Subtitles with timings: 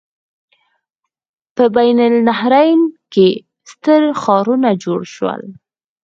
[1.55, 2.81] په بین النهرین
[3.13, 3.27] کې
[3.71, 5.41] ستر ښارونه جوړ شول.